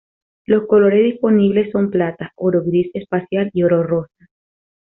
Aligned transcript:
Los 0.47 0.65
colores 0.65 1.03
disponibles 1.03 1.69
son 1.71 1.91
plata, 1.91 2.31
oro, 2.37 2.63
gris 2.65 2.89
espacial 2.95 3.51
y 3.53 3.61
oro 3.61 3.83
rosa. 3.83 4.29